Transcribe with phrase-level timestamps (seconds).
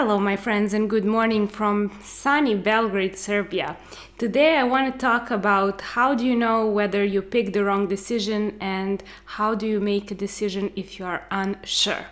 [0.00, 3.76] Hello, my friends, and good morning from sunny Belgrade, Serbia.
[4.16, 7.88] Today, I want to talk about how do you know whether you picked the wrong
[7.88, 12.06] decision and how do you make a decision if you are unsure.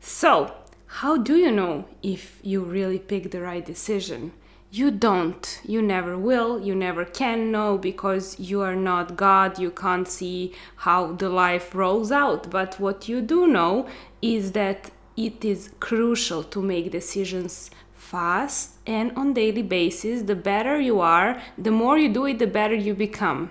[0.00, 0.54] So,
[0.86, 4.32] how do you know if you really picked the right decision?
[4.70, 5.60] You don't.
[5.64, 6.62] You never will.
[6.62, 9.58] You never can know because you are not God.
[9.58, 12.50] You can't see how the life rolls out.
[12.50, 13.86] But what you do know
[14.22, 20.80] is that it is crucial to make decisions fast and on daily basis the better
[20.80, 23.50] you are the more you do it the better you become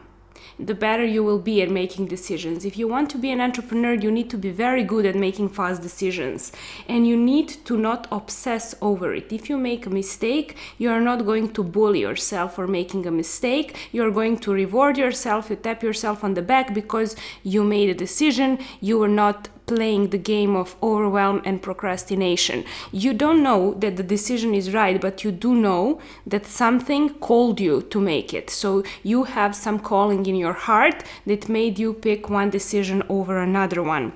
[0.59, 2.63] the better you will be at making decisions.
[2.63, 5.49] If you want to be an entrepreneur, you need to be very good at making
[5.49, 6.51] fast decisions
[6.87, 9.33] and you need to not obsess over it.
[9.33, 13.11] If you make a mistake, you are not going to bully yourself for making a
[13.11, 13.89] mistake.
[13.91, 17.93] You're going to reward yourself, you tap yourself on the back because you made a
[17.93, 22.63] decision, you were not playing the game of overwhelm and procrastination.
[22.91, 27.59] You don't know that the decision is right, but you do know that something called
[27.59, 28.49] you to make it.
[28.49, 33.37] So you have some calling in your heart that made you pick one decision over
[33.37, 34.13] another one.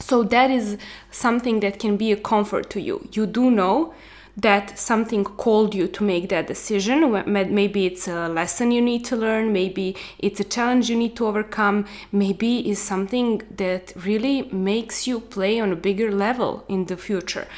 [0.00, 0.78] So that is
[1.10, 3.08] something that can be a comfort to you.
[3.12, 3.94] You do know
[4.40, 7.10] that something called you to make that decision.
[7.26, 11.26] Maybe it's a lesson you need to learn, maybe it's a challenge you need to
[11.26, 16.96] overcome, maybe it's something that really makes you play on a bigger level in the
[16.96, 17.48] future.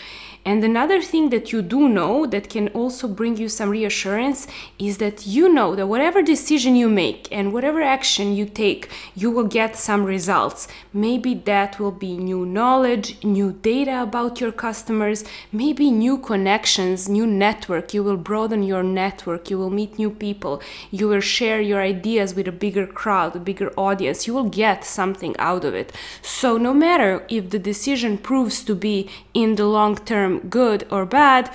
[0.44, 4.46] And another thing that you do know that can also bring you some reassurance
[4.78, 9.30] is that you know that whatever decision you make and whatever action you take, you
[9.30, 10.66] will get some results.
[10.92, 17.27] Maybe that will be new knowledge, new data about your customers, maybe new connections, new
[17.27, 17.92] network.
[17.92, 22.34] You will broaden your network, you will meet new people, you will share your ideas
[22.34, 24.27] with a bigger crowd, a bigger audience.
[24.27, 25.92] You will get something out of it.
[26.22, 31.05] So, no matter if the decision proves to be in the long term good or
[31.06, 31.50] bad,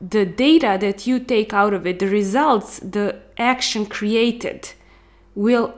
[0.00, 4.72] the data that you take out of it, the results, the action created,
[5.34, 5.74] will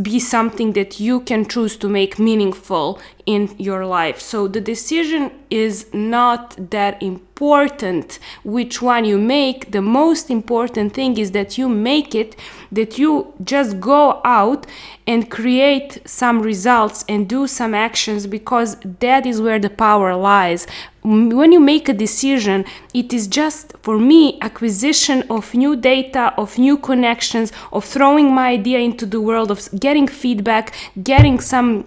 [0.00, 4.20] be something that you can choose to make meaningful in your life.
[4.20, 9.72] So the decision is not that important which one you make.
[9.72, 12.36] The most important thing is that you make it,
[12.70, 14.66] that you just go out
[15.08, 20.66] and create some results and do some actions because that is where the power lies.
[21.02, 26.58] When you make a decision, it is just for me acquisition of new data, of
[26.58, 31.86] new connections, of throwing my idea into the world, of getting feedback, getting some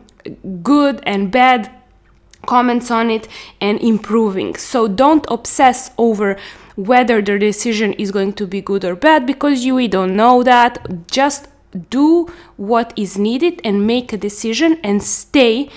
[0.64, 1.72] good and bad
[2.46, 3.28] comments on it
[3.60, 4.56] and improving.
[4.56, 6.38] So don't obsess over
[6.76, 11.08] whether the decision is going to be good or bad because you don't know that.
[11.08, 11.48] Just
[11.90, 15.70] do what is needed and make a decision and stay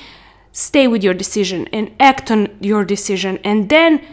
[0.53, 4.05] stay with your decision and act on your decision and then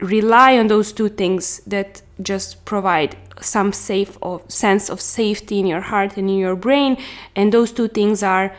[0.00, 5.66] rely on those two things that just provide some safe of sense of safety in
[5.66, 6.96] your heart and in your brain
[7.36, 8.52] and those two things are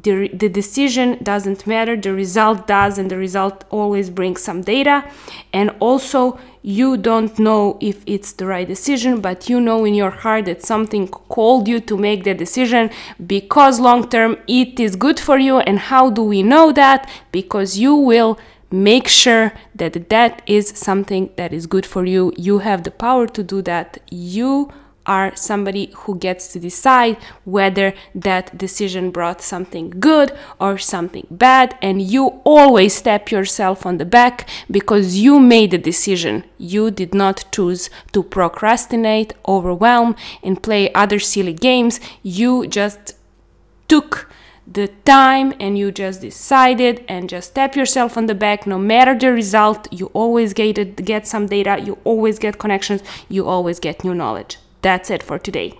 [0.00, 5.04] the, the decision doesn't matter the result does and the result always brings some data.
[5.52, 10.10] And also you don't know if it's the right decision but you know in your
[10.10, 12.88] heart that something called you to make that decision
[13.26, 15.58] because long term it is good for you.
[15.58, 17.10] And how do we know that?
[17.30, 18.38] Because you will
[18.70, 22.32] make sure that that is something that is good for you.
[22.36, 23.98] You have the power to do that.
[24.10, 24.72] You
[25.06, 31.76] are somebody who gets to decide whether that decision brought something good or something bad
[31.82, 36.44] and you always tap yourself on the back because you made the decision.
[36.58, 42.00] You did not choose to procrastinate overwhelm and play other silly games.
[42.22, 43.16] You just
[43.88, 44.30] took
[44.66, 48.66] the time and you just decided and just tap yourself on the back.
[48.66, 53.02] No matter the result you always get, it, get some data you always get connections
[53.28, 55.78] you always get new knowledge that's it for today.